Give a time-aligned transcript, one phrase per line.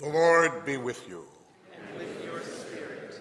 [0.00, 1.26] The Lord be with you.
[1.74, 3.20] And with your spirit.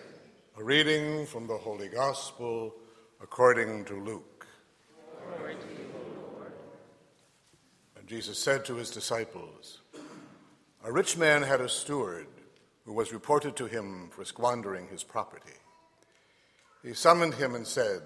[0.57, 2.73] A reading from the Holy Gospel
[3.21, 4.47] according to Luke.
[5.27, 6.53] Glory to you, O Lord.
[7.97, 9.81] And Jesus said to his disciples,
[10.85, 12.27] A rich man had a steward
[12.85, 15.59] who was reported to him for squandering his property.
[16.81, 18.03] He summoned him and said,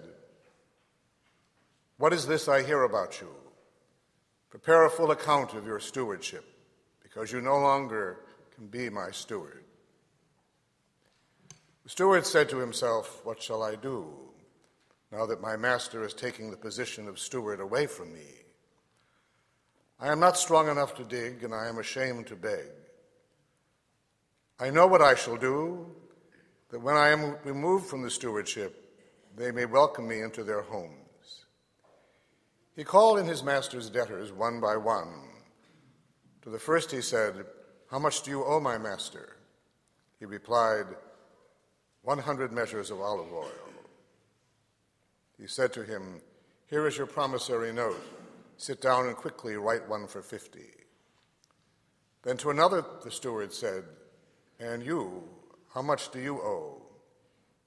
[1.97, 3.29] What is this I hear about you?
[4.49, 6.43] Prepare a full account of your stewardship,
[7.03, 8.17] because you no longer
[8.67, 9.63] be my steward.
[11.83, 14.07] The steward said to himself, What shall I do
[15.11, 18.43] now that my master is taking the position of steward away from me?
[19.99, 22.69] I am not strong enough to dig, and I am ashamed to beg.
[24.59, 25.87] I know what I shall do,
[26.69, 28.79] that when I am removed from the stewardship,
[29.35, 31.45] they may welcome me into their homes.
[32.75, 35.13] He called in his master's debtors one by one.
[36.43, 37.45] To the first he said,
[37.93, 39.35] How much do you owe my master?
[40.17, 40.85] He replied,
[42.01, 43.51] One hundred measures of olive oil.
[45.39, 46.19] He said to him,
[46.65, 48.03] Here is your promissory note.
[48.57, 50.71] Sit down and quickly write one for fifty.
[52.23, 53.83] Then to another the steward said,
[54.59, 55.29] And you,
[55.71, 56.81] how much do you owe?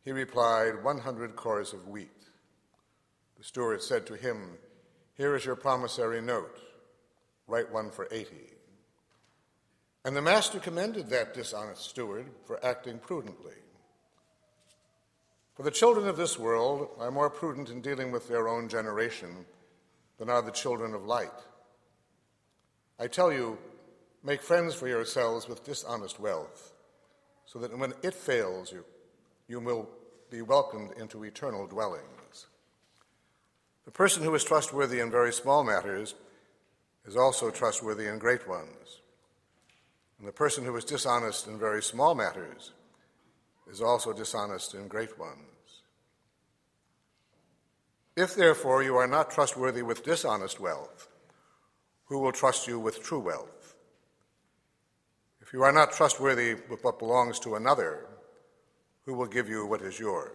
[0.04, 2.10] He replied, One hundred cors of wheat.
[3.38, 4.58] The steward said to him,
[5.14, 6.58] here is your promissory note.
[7.46, 8.55] Write one for 80.
[10.06, 13.56] And the master commended that dishonest steward for acting prudently.
[15.56, 19.46] For the children of this world are more prudent in dealing with their own generation
[20.18, 21.34] than are the children of light.
[23.00, 23.58] I tell you,
[24.22, 26.72] make friends for yourselves with dishonest wealth,
[27.44, 28.84] so that when it fails you,
[29.48, 29.88] you will
[30.30, 32.46] be welcomed into eternal dwellings.
[33.86, 36.14] The person who is trustworthy in very small matters
[37.06, 39.00] is also trustworthy in great ones.
[40.18, 42.72] And the person who is dishonest in very small matters
[43.70, 45.40] is also dishonest in great ones.
[48.16, 51.08] If, therefore, you are not trustworthy with dishonest wealth,
[52.06, 53.74] who will trust you with true wealth?
[55.42, 58.06] If you are not trustworthy with what belongs to another,
[59.04, 60.32] who will give you what is yours?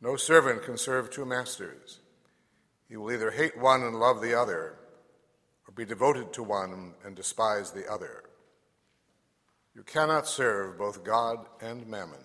[0.00, 2.00] No servant can serve two masters.
[2.88, 4.76] He will either hate one and love the other,
[5.70, 8.24] or be devoted to one and despise the other.
[9.74, 12.18] You cannot serve both God and mammon.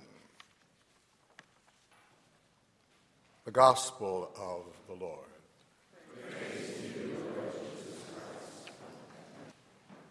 [3.46, 5.20] The Gospel of the Lord.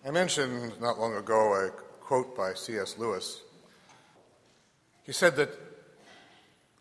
[0.07, 1.71] I mentioned not long ago a
[2.01, 2.99] quote by C.S.
[2.99, 3.41] Lewis.
[5.03, 5.51] He said that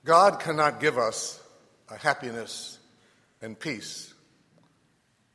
[0.06, 1.42] God cannot give us
[1.90, 2.78] a happiness
[3.42, 4.13] and peace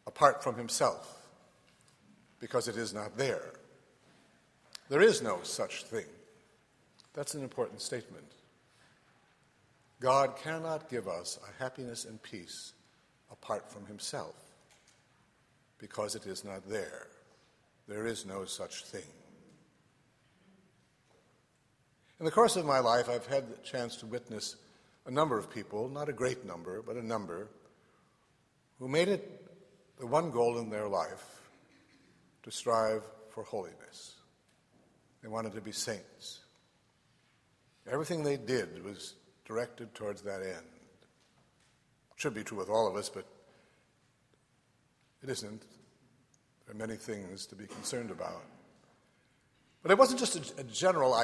[0.08, 1.14] apart from Himself
[2.40, 3.52] because it is not there.
[4.88, 6.06] There is no such thing.
[7.12, 8.24] That's an important statement.
[10.00, 12.72] God cannot give us a happiness and peace
[13.30, 14.34] apart from Himself
[15.78, 17.08] because it is not there.
[17.86, 19.10] There is no such thing.
[22.18, 24.56] In the course of my life, I've had the chance to witness
[25.06, 27.48] a number of people, not a great number, but a number,
[28.78, 29.47] who made it
[29.98, 31.40] the one goal in their life
[32.42, 34.14] to strive for holiness.
[35.22, 36.40] They wanted to be saints.
[37.90, 39.14] Everything they did was
[39.44, 40.66] directed towards that end.
[42.16, 43.24] Should be true with all of us, but
[45.22, 45.62] it isn't.
[46.66, 48.42] There are many things to be concerned about.
[49.82, 51.16] But it wasn't just a, a general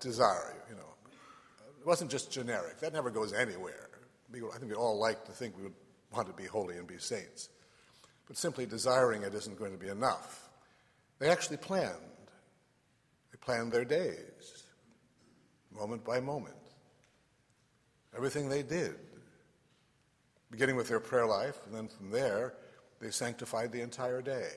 [0.00, 0.94] desire, you know.
[1.80, 2.80] It wasn't just generic.
[2.80, 3.88] That never goes anywhere.
[4.30, 5.74] I think we all like to think we would
[6.12, 7.48] want to be holy and be saints.
[8.28, 10.48] But simply desiring it isn't going to be enough.
[11.18, 11.96] They actually planned.
[13.32, 14.64] They planned their days,
[15.74, 16.54] moment by moment.
[18.16, 18.94] Everything they did,
[20.50, 22.54] beginning with their prayer life, and then from there,
[23.00, 24.50] they sanctified the entire day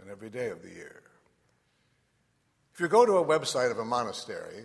[0.00, 1.02] and every day of the year.
[2.74, 4.64] If you go to a website of a monastery,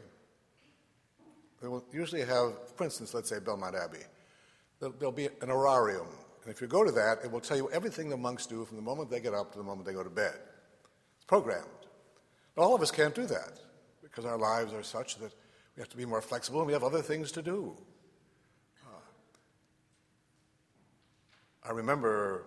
[1.61, 4.03] they will usually have, for instance, let's say Belmont Abbey,
[4.79, 6.07] there'll be an horarium.
[6.45, 8.77] And if you go to that, it will tell you everything the monks do from
[8.77, 10.35] the moment they get up to the moment they go to bed.
[11.15, 11.65] It's programmed.
[12.53, 13.59] But all of us can't do that
[14.03, 15.33] because our lives are such that
[15.75, 17.75] we have to be more flexible and we have other things to do.
[18.85, 18.89] Uh,
[21.67, 22.45] I remember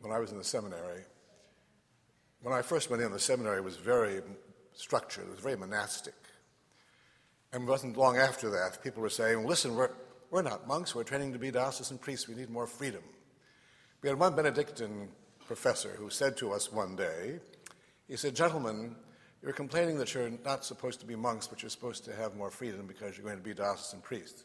[0.00, 1.00] when I was in the seminary,
[2.42, 4.20] when I first went in, the seminary was very
[4.74, 6.14] structured, it was very monastic.
[7.54, 9.90] And it wasn't long after that, people were saying, listen, we're,
[10.30, 13.02] we're not monks, we're training to be diocesan priests, we need more freedom.
[14.02, 15.08] We had one Benedictine
[15.46, 17.40] professor who said to us one day,
[18.08, 18.96] He said, Gentlemen,
[19.42, 22.50] you're complaining that you're not supposed to be monks, but you're supposed to have more
[22.50, 24.44] freedom because you're going to be diocesan priests.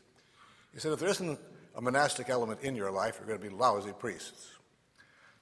[0.74, 1.40] He said, If there isn't
[1.76, 4.50] a monastic element in your life, you're going to be lousy priests.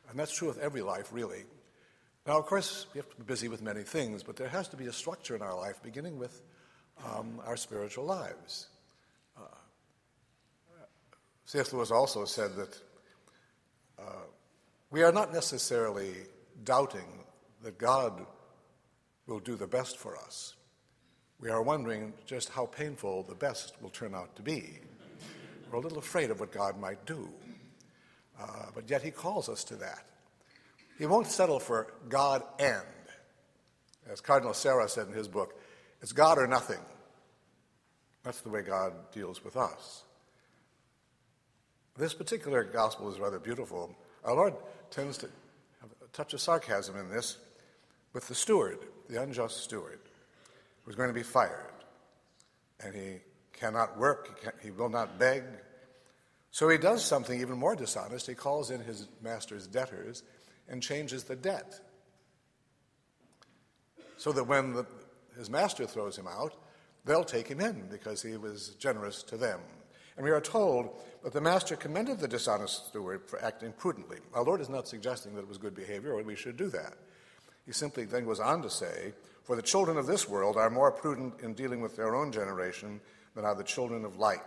[0.10, 1.44] And that's true with every life, really.
[2.26, 4.78] Now, of course, we have to be busy with many things, but there has to
[4.78, 6.42] be a structure in our life, beginning with
[7.06, 8.68] um, our spiritual lives.
[11.50, 11.74] C.S.
[11.74, 12.78] Lewis also said that
[13.98, 14.04] uh,
[14.92, 16.14] we are not necessarily
[16.64, 17.26] doubting
[17.64, 18.24] that God
[19.26, 20.54] will do the best for us.
[21.42, 24.78] We are wondering just how painful the best will turn out to be.
[25.72, 27.28] We're a little afraid of what God might do.
[28.40, 30.04] Uh, but yet He calls us to that.
[31.00, 32.86] He won't settle for God and.
[34.08, 35.60] As Cardinal Sarah said in his book,
[36.00, 36.78] it's God or nothing.
[38.24, 40.04] That's the way God deals with us.
[42.00, 43.94] This particular gospel is rather beautiful.
[44.24, 44.54] Our Lord
[44.90, 45.28] tends to
[45.82, 47.38] have a touch of sarcasm in this
[48.14, 48.80] with the steward,
[49.10, 50.00] the unjust steward,
[50.86, 51.74] who's going to be fired.
[52.80, 53.18] And he
[53.52, 55.44] cannot work, he, can, he will not beg.
[56.52, 58.28] So he does something even more dishonest.
[58.28, 60.24] He calls in his master's debtors
[60.70, 61.82] and changes the debt.
[64.16, 64.86] So that when the,
[65.38, 66.56] his master throws him out,
[67.04, 69.60] they'll take him in because he was generous to them.
[70.20, 70.90] And we are told
[71.24, 74.18] that the master commended the dishonest steward for acting prudently.
[74.34, 76.96] Our Lord is not suggesting that it was good behavior or we should do that.
[77.66, 79.14] He simply then goes on to say,
[79.46, 83.00] For the children of this world are more prudent in dealing with their own generation
[83.34, 84.44] than are the children of light.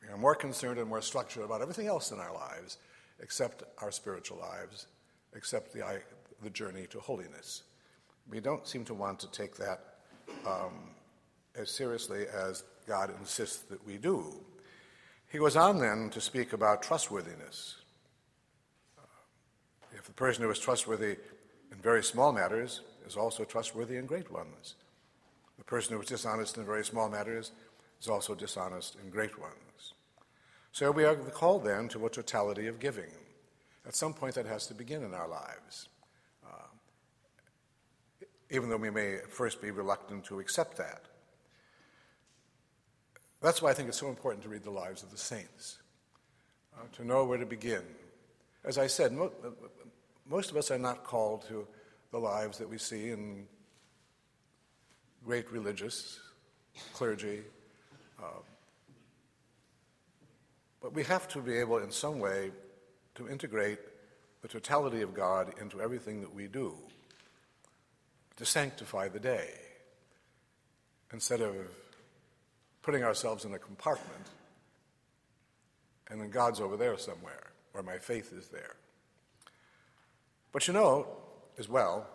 [0.00, 2.78] We are more concerned and more structured about everything else in our lives
[3.20, 4.86] except our spiritual lives,
[5.34, 6.00] except the,
[6.42, 7.64] the journey to holiness.
[8.30, 9.80] We don't seem to want to take that
[10.46, 10.72] um,
[11.54, 14.32] as seriously as God insists that we do.
[15.30, 17.76] He goes on then to speak about trustworthiness.
[18.98, 19.02] Uh,
[19.92, 21.16] if the person who is trustworthy
[21.72, 24.76] in very small matters is also trustworthy in great ones,
[25.58, 27.52] the person who is dishonest in very small matters
[28.00, 29.94] is also dishonest in great ones.
[30.72, 33.10] So we are called then to a totality of giving.
[33.86, 35.88] At some point, that has to begin in our lives,
[36.44, 36.68] uh,
[38.50, 41.02] even though we may at first be reluctant to accept that.
[43.44, 45.76] That's why I think it's so important to read the lives of the saints,
[46.74, 47.82] uh, to know where to begin.
[48.64, 49.50] As I said, mo- uh,
[50.26, 51.66] most of us are not called to
[52.10, 53.46] the lives that we see in
[55.26, 56.18] great religious
[56.94, 57.42] clergy.
[58.18, 58.40] Uh,
[60.80, 62.50] but we have to be able, in some way,
[63.14, 63.78] to integrate
[64.40, 66.74] the totality of God into everything that we do,
[68.36, 69.50] to sanctify the day,
[71.12, 71.54] instead of
[72.84, 74.28] putting ourselves in a compartment,
[76.10, 78.76] and then God's over there somewhere, where my faith is there.
[80.52, 81.06] But you know,
[81.58, 82.06] as well,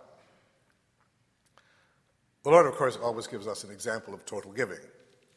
[2.44, 4.78] the Lord, of course, always gives us an example of total giving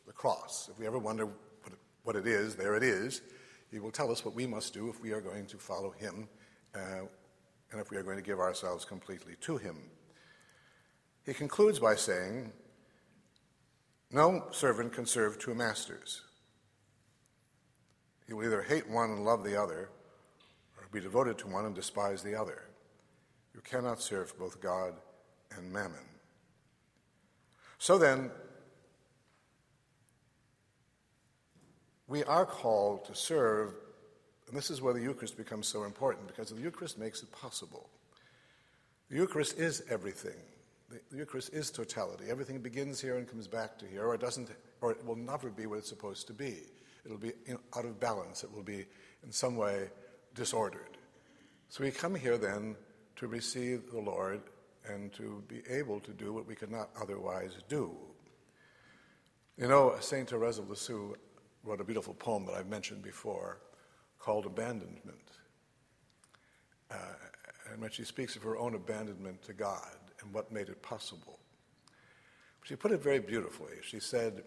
[0.06, 0.68] the cross.
[0.70, 1.28] If we ever wonder
[2.04, 3.22] what it is, there it is.
[3.70, 6.28] He will tell us what we must do if we are going to follow Him
[6.74, 7.06] uh,
[7.70, 9.76] and if we are going to give ourselves completely to Him.
[11.24, 12.52] He concludes by saying,
[14.12, 16.22] no servant can serve two masters.
[18.26, 19.88] He will either hate one and love the other,
[20.76, 22.62] or be devoted to one and despise the other.
[23.54, 24.94] You cannot serve both God
[25.56, 26.04] and mammon.
[27.78, 28.30] So then,
[32.06, 33.74] we are called to serve,
[34.46, 37.88] and this is where the Eucharist becomes so important because the Eucharist makes it possible.
[39.08, 40.38] The Eucharist is everything.
[40.92, 42.24] The Eucharist is totality.
[42.28, 44.50] Everything begins here and comes back to here, or it doesn't,
[44.82, 46.58] or it will never be what it's supposed to be.
[47.06, 47.32] It'll be
[47.74, 48.44] out of balance.
[48.44, 48.84] It will be
[49.24, 49.88] in some way
[50.34, 50.98] disordered.
[51.70, 52.76] So we come here then
[53.16, 54.42] to receive the Lord
[54.86, 57.96] and to be able to do what we could not otherwise do.
[59.56, 61.14] You know, Saint Therese of Lisieux
[61.64, 63.60] wrote a beautiful poem that I've mentioned before
[64.18, 65.38] called Abandonment.
[66.90, 66.96] Uh,
[67.70, 71.38] and when she speaks of her own abandonment to God, and what made it possible.
[72.64, 73.74] She put it very beautifully.
[73.82, 74.44] She said,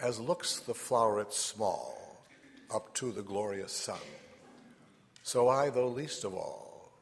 [0.00, 2.18] As looks the floweret small
[2.72, 3.98] up to the glorious sun,
[5.22, 6.92] so I, though least of all,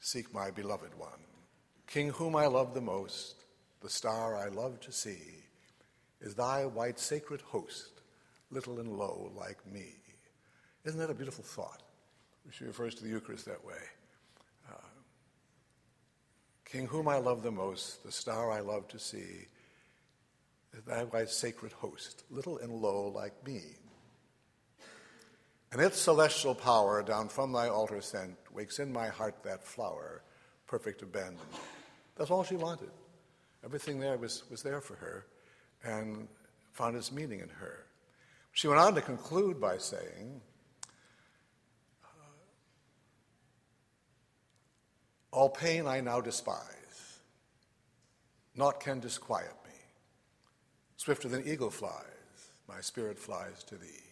[0.00, 1.10] seek my beloved one.
[1.86, 3.44] King whom I love the most,
[3.80, 5.44] the star I love to see,
[6.20, 8.00] is thy white sacred host,
[8.50, 9.94] little and low like me.
[10.84, 11.82] Isn't that a beautiful thought?
[12.50, 13.74] She refers to the Eucharist that way.
[16.74, 19.46] King whom I love the most, the star I love to see,
[20.88, 23.60] thy white sacred host, little and low like me.
[25.70, 30.24] And its celestial power, down from thy altar sent, wakes in my heart that flower,
[30.66, 31.38] perfect abandon.
[32.16, 32.90] That's all she wanted.
[33.64, 35.26] Everything there was, was there for her
[35.84, 36.26] and
[36.72, 37.86] found its meaning in her.
[38.50, 40.40] She went on to conclude by saying,
[45.34, 47.18] All pain I now despise,
[48.54, 49.74] naught can disquiet me.
[50.96, 54.04] Swifter than eagle flies, my spirit flies to thee.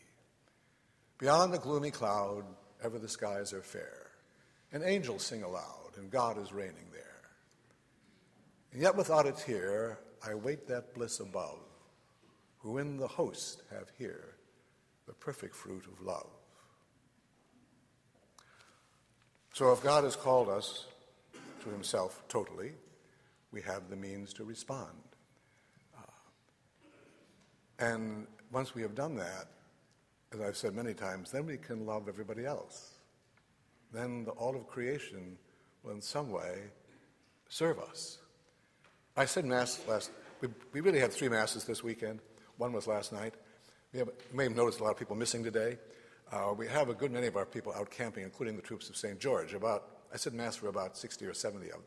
[1.19, 2.43] Beyond the gloomy cloud,
[2.83, 4.09] ever the skies are fair,
[4.73, 7.23] and angels sing aloud, and God is reigning there.
[8.73, 11.61] And yet without a tear, I wait that bliss above,
[12.59, 14.35] who in the host have here
[15.07, 16.31] the perfect fruit of love.
[19.52, 20.88] So if God has called us
[21.62, 22.73] to himself totally,
[23.52, 24.99] we have the means to respond.
[25.97, 26.02] Uh,
[27.78, 29.47] and once we have done that,
[30.33, 32.92] as I've said many times, then we can love everybody else.
[33.92, 35.37] Then the, all of creation
[35.83, 36.71] will in some way
[37.49, 38.19] serve us.
[39.16, 42.21] I said Mass last, we, we really had three Masses this weekend.
[42.57, 43.35] One was last night.
[43.95, 45.76] Have, you may have noticed a lot of people missing today.
[46.33, 48.97] Uh, we have a good many of our people out camping, including the troops of
[48.97, 49.21] St.
[49.21, 49.52] George.
[49.52, 51.83] About I said Mass for about 60 or 70 of them.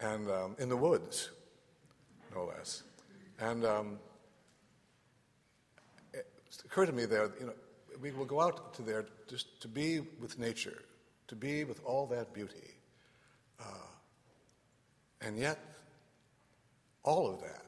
[0.00, 1.30] And um, in the woods,
[2.34, 2.82] no less.
[3.38, 3.98] And um,
[6.12, 6.26] it
[6.64, 7.54] occurred to me there, you know,
[8.00, 10.82] we will go out to there just to be with nature,
[11.28, 12.74] to be with all that beauty.
[13.60, 13.64] Uh,
[15.20, 15.58] and yet,
[17.02, 17.64] all of that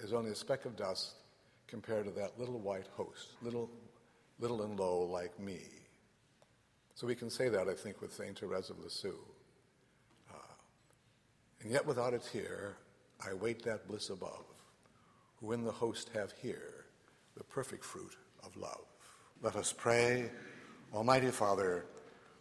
[0.00, 1.14] is only a speck of dust
[1.68, 3.70] compared to that little white host, little,
[4.40, 5.60] little and low like me.
[6.94, 8.38] So we can say that, I think, with St.
[8.38, 9.18] Therese of Lisieux.
[10.32, 10.54] Uh,
[11.60, 12.76] and yet without a tear,
[13.26, 14.44] I wait that bliss above,
[15.40, 16.84] who in the host have here
[17.36, 18.84] the perfect fruit of love.
[19.42, 20.30] Let us pray.
[20.94, 21.86] Almighty Father,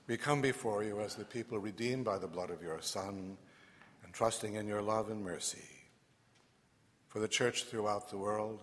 [0.05, 3.37] we come before you as the people redeemed by the blood of your Son
[4.03, 5.67] and trusting in your love and mercy.
[7.07, 8.61] For the church throughout the world,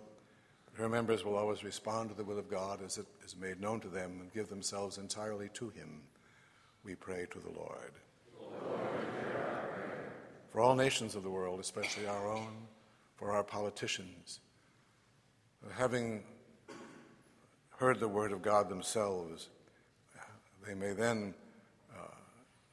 [0.80, 3.80] her members will always respond to the will of God as it is made known
[3.80, 6.00] to them and give themselves entirely to Him.
[6.84, 7.92] We pray to the Lord.
[8.40, 8.80] Lord
[10.50, 12.66] for all nations of the world, especially our own,
[13.16, 14.40] for our politicians,
[15.76, 16.24] having
[17.76, 19.48] heard the word of God themselves,
[20.66, 21.34] they may then
[21.96, 22.14] uh,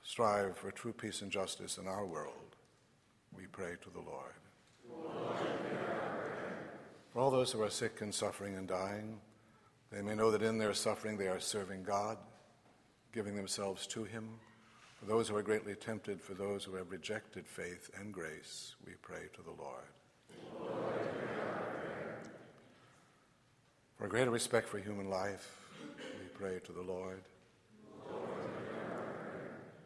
[0.03, 2.55] strive for true peace and justice in our world.
[3.35, 4.33] We pray to the Lord.
[4.89, 5.56] Lord
[7.17, 9.19] for all those who are sick and suffering and dying,
[9.91, 12.15] they may know that in their suffering they are serving God,
[13.11, 14.29] giving themselves to Him.
[14.99, 18.91] For those who are greatly tempted, for those who have rejected faith and grace, we
[19.01, 19.85] pray to the Lord.
[20.61, 20.73] Lord
[23.97, 25.57] for a greater respect for human life,
[26.19, 27.23] we pray to the Lord.
[28.11, 28.27] Lord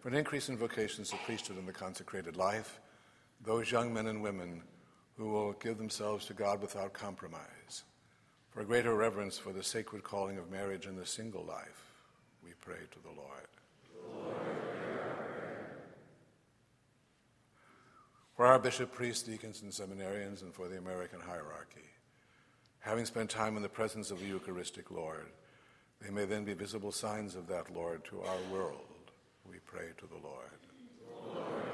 [0.01, 2.81] for an increase in vocations of priesthood and the consecrated life,
[3.41, 4.63] those young men and women
[5.21, 7.83] who will give themselves to God without compromise.
[8.49, 11.93] For a greater reverence for the sacred calling of marriage and the single life,
[12.43, 13.47] we pray to the Lord.
[14.25, 14.35] Lord
[18.35, 21.87] for our bishop, priests, deacons, and seminarians, and for the American hierarchy,
[22.79, 25.27] having spent time in the presence of the Eucharistic Lord,
[26.01, 29.11] they may then be visible signs of that Lord to our world.
[29.47, 31.70] We pray to the Lord.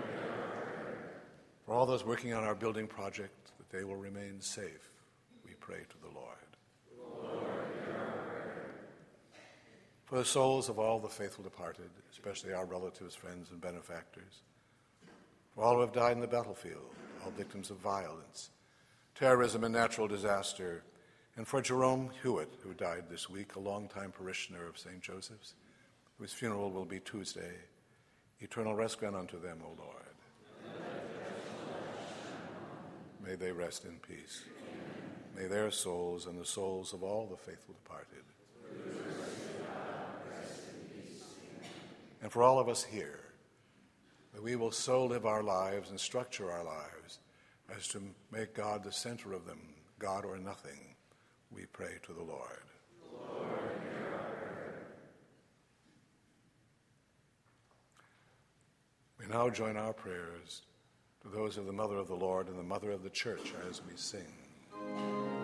[1.67, 4.89] For all those working on our building project, that they will remain safe,
[5.45, 6.37] we pray to the Lord.
[7.21, 7.45] Lord
[10.05, 14.43] For the souls of all the faithful departed, especially our relatives, friends, and benefactors.
[15.53, 16.95] For all who have died in the battlefield,
[17.25, 18.49] all victims of violence,
[19.13, 20.83] terrorism, and natural disaster.
[21.35, 25.01] And for Jerome Hewitt, who died this week, a longtime parishioner of St.
[25.01, 25.55] Joseph's,
[26.17, 27.55] whose funeral will be Tuesday.
[28.39, 30.16] Eternal rest grant unto them, O Lord.
[33.27, 34.43] May they rest in peace.
[35.35, 38.23] May their souls and the souls of all the faithful departed.
[42.21, 43.19] And for all of us here,
[44.33, 47.19] that we will so live our lives and structure our lives
[47.75, 49.59] as to make God the center of them,
[49.99, 50.95] God or nothing,
[51.51, 52.63] we pray to the Lord.
[53.11, 53.59] Lord
[59.19, 60.61] we now join our prayers
[61.33, 63.95] those of the Mother of the Lord and the Mother of the Church as we
[63.95, 65.36] sing.